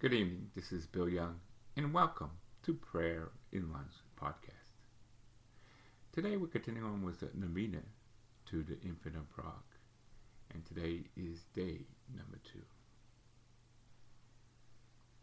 [0.00, 0.52] Good evening.
[0.54, 1.40] This is Bill Young,
[1.76, 2.30] and welcome
[2.62, 4.78] to Prayer in Lunch podcast.
[6.12, 7.80] Today we're continuing on with the novena
[8.48, 9.74] to the Infant of Prague,
[10.54, 11.80] and today is day
[12.16, 12.62] number two.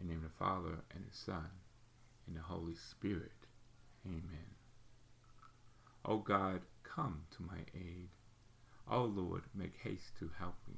[0.02, 1.50] In the name of the Father and the Son
[2.28, 3.48] and the Holy Spirit.
[4.06, 4.56] Amen.
[6.04, 8.10] O God, come to my aid.
[8.92, 10.76] O Lord, make haste to help me.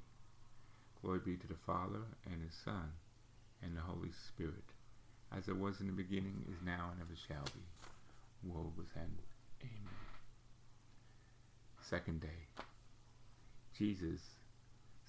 [1.02, 2.92] Glory be to the Father and the Son
[3.62, 4.64] and the Holy Spirit,
[5.36, 9.04] as it was in the beginning, is now, and ever shall be, world without
[9.62, 9.98] Amen.
[11.82, 12.48] Second day.
[13.78, 14.22] Jesus,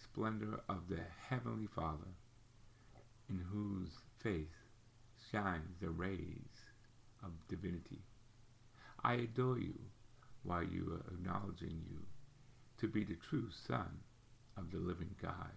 [0.03, 2.13] splendor of the Heavenly Father,
[3.29, 3.91] in whose
[4.23, 4.69] face
[5.31, 6.65] shines the rays
[7.23, 8.01] of divinity.
[9.05, 9.79] I adore you
[10.43, 11.99] while you are acknowledging you
[12.79, 14.01] to be the true Son
[14.57, 15.53] of the living God.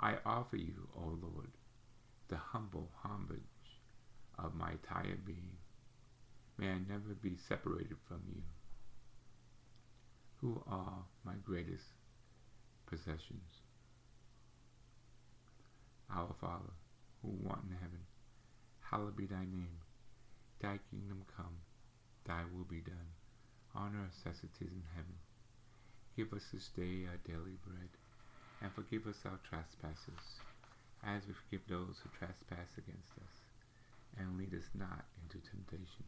[0.00, 1.52] I offer you, O Lord,
[2.32, 3.76] the humble homage
[4.38, 5.52] of my entire being.
[6.56, 8.40] May I never be separated from you,
[10.40, 11.84] who are my greatest
[12.86, 13.60] possessions.
[16.10, 16.72] Our Father,
[17.20, 18.00] who art in heaven,
[18.80, 19.76] hallowed be thy name.
[20.58, 21.60] Thy kingdom come,
[22.24, 23.12] thy will be done,
[23.74, 25.18] on earth as it is in heaven.
[26.16, 27.90] Give us this day our daily bread,
[28.62, 30.40] and forgive us our trespasses
[31.02, 33.34] as we forgive those who trespass against us.
[34.18, 36.06] And lead us not into temptation,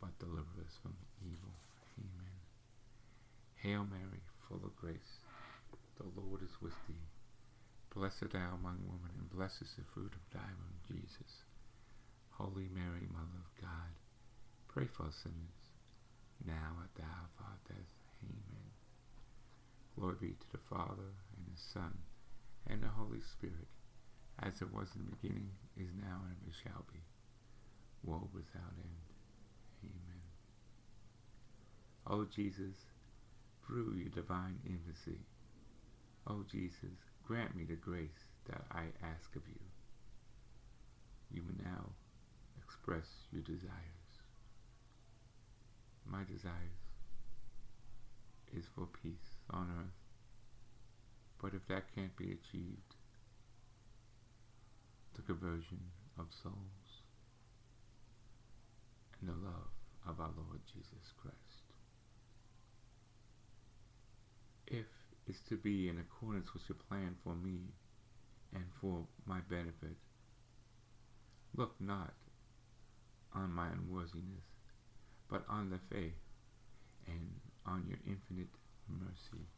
[0.00, 1.54] but deliver us from evil.
[2.00, 2.38] Amen.
[3.62, 5.22] Hail Mary, full of grace,
[5.98, 7.06] the Lord is with thee.
[7.94, 11.44] Blessed thou among women, and blessed is the fruit of thy womb, Jesus.
[12.30, 13.92] Holy Mary, Mother of God,
[14.68, 15.60] pray for us sinners,
[16.46, 17.92] now at the hour of our death.
[18.22, 18.70] Amen.
[19.98, 21.98] Glory be to the Father, and the Son,
[22.66, 23.66] and the Holy Spirit
[24.42, 27.00] as it was in the beginning, is now, and ever shall be,
[28.04, 29.08] world without end.
[29.84, 30.22] Amen.
[32.06, 32.76] O Jesus,
[33.66, 35.20] through your divine infancy,
[36.26, 39.60] O Jesus, grant me the grace that I ask of you.
[41.30, 41.90] You may now
[42.62, 44.08] express your desires.
[46.06, 46.84] My desires
[48.56, 50.00] is for peace on earth,
[51.42, 52.94] but if that can't be achieved,
[55.18, 55.80] the conversion
[56.16, 57.02] of souls,
[59.20, 59.74] and the love
[60.08, 61.34] of our Lord Jesus Christ.
[64.68, 64.86] If
[65.26, 67.58] it's to be in accordance with your plan for me
[68.54, 69.98] and for my benefit,
[71.56, 72.14] look not
[73.34, 74.46] on my unworthiness,
[75.28, 76.22] but on the faith
[77.08, 78.54] and on your infinite
[78.88, 79.48] mercy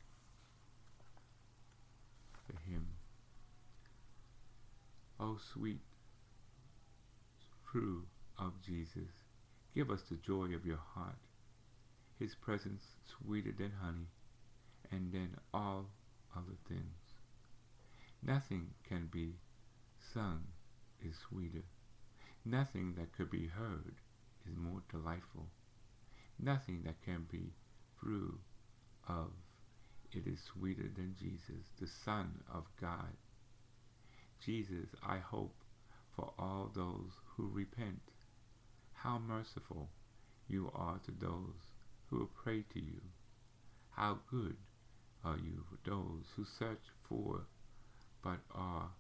[2.47, 2.87] for him
[5.23, 5.83] O sweet
[7.71, 8.07] true
[8.39, 9.11] of Jesus,
[9.75, 11.19] give us the joy of your heart,
[12.19, 14.09] his presence sweeter than honey,
[14.91, 15.91] and than all
[16.35, 17.19] other things.
[18.23, 19.35] Nothing can be
[20.15, 20.41] sung
[21.05, 21.65] is sweeter.
[22.47, 23.97] Nothing that could be heard
[24.51, 25.49] is more delightful.
[26.39, 27.53] Nothing that can be
[28.01, 28.39] through
[29.07, 29.33] of
[30.13, 33.17] it is sweeter than Jesus, the Son of God.
[34.41, 35.55] Jesus, I hope
[36.17, 38.01] for all those who repent.
[38.95, 39.91] How merciful
[40.49, 41.61] you are to those
[42.09, 43.01] who pray to you.
[43.91, 44.56] How good
[45.25, 47.43] are you for those who search for,
[48.23, 48.91] but are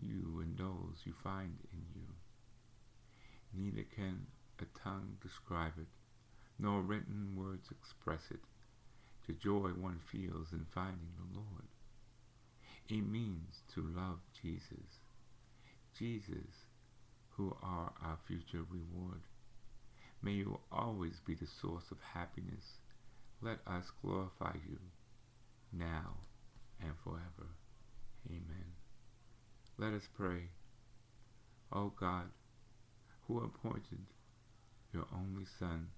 [0.00, 2.08] you and those you find in you.
[3.56, 4.26] Neither can
[4.60, 5.86] a tongue describe it,
[6.58, 8.40] nor written words express it,
[9.26, 11.73] the joy one feels in finding the Lord.
[12.88, 15.00] It means to love Jesus.
[15.98, 16.66] Jesus,
[17.30, 19.22] who are our future reward.
[20.22, 22.64] May you always be the source of happiness.
[23.40, 24.78] Let us glorify you
[25.72, 26.14] now
[26.80, 27.48] and forever.
[28.28, 28.72] Amen.
[29.78, 30.48] Let us pray.
[31.72, 32.28] O God,
[33.26, 34.04] who appointed
[34.92, 35.88] your only Son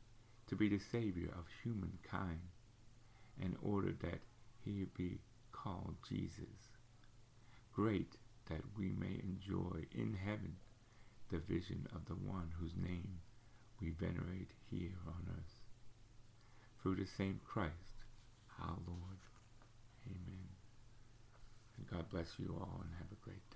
[0.49, 2.41] to be the Savior of humankind,
[3.41, 4.21] in order that
[4.65, 5.19] he be
[5.53, 6.76] called Jesus
[7.77, 8.17] great
[8.49, 10.57] that we may enjoy in heaven
[11.31, 13.19] the vision of the one whose name
[13.83, 15.61] we venerate here on earth.
[16.81, 18.01] Through the same Christ,
[18.63, 19.21] our Lord.
[20.07, 20.49] Amen.
[21.77, 23.56] And God bless you all and have a great day.